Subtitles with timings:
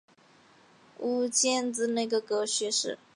[0.97, 2.97] 五迁至内阁学士。